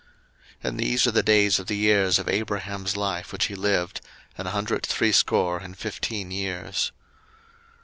[0.61, 4.01] 01:025:007 And these are the days of the years of Abraham's life which he lived,
[4.35, 6.91] an hundred threescore and fifteen years.